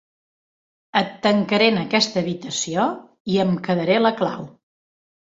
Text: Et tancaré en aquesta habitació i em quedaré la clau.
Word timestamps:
Et 1.01 1.11
tancaré 1.25 1.67
en 1.73 1.77
aquesta 1.81 2.19
habitació 2.23 2.87
i 3.35 3.39
em 3.45 3.53
quedaré 3.69 3.99
la 4.07 4.13
clau. 4.23 4.49